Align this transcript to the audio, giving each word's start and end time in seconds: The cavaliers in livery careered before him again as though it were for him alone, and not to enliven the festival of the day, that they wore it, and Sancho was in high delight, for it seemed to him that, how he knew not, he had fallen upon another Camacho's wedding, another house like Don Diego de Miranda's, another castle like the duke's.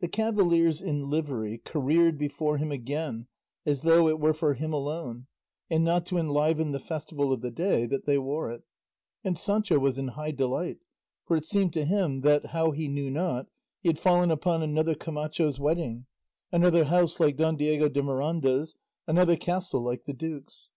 The 0.00 0.08
cavaliers 0.08 0.82
in 0.82 1.08
livery 1.08 1.56
careered 1.56 2.18
before 2.18 2.58
him 2.58 2.70
again 2.70 3.28
as 3.64 3.80
though 3.80 4.08
it 4.10 4.20
were 4.20 4.34
for 4.34 4.52
him 4.52 4.74
alone, 4.74 5.26
and 5.70 5.82
not 5.82 6.04
to 6.08 6.18
enliven 6.18 6.72
the 6.72 6.78
festival 6.78 7.32
of 7.32 7.40
the 7.40 7.50
day, 7.50 7.86
that 7.86 8.04
they 8.04 8.18
wore 8.18 8.50
it, 8.50 8.62
and 9.24 9.38
Sancho 9.38 9.78
was 9.78 9.96
in 9.96 10.08
high 10.08 10.32
delight, 10.32 10.80
for 11.24 11.34
it 11.34 11.46
seemed 11.46 11.72
to 11.72 11.86
him 11.86 12.20
that, 12.20 12.48
how 12.48 12.72
he 12.72 12.88
knew 12.88 13.10
not, 13.10 13.46
he 13.80 13.88
had 13.88 13.98
fallen 13.98 14.30
upon 14.30 14.62
another 14.62 14.94
Camacho's 14.94 15.58
wedding, 15.58 16.04
another 16.52 16.84
house 16.84 17.18
like 17.18 17.38
Don 17.38 17.56
Diego 17.56 17.88
de 17.88 18.02
Miranda's, 18.02 18.76
another 19.06 19.34
castle 19.38 19.80
like 19.80 20.04
the 20.04 20.12
duke's. 20.12 20.72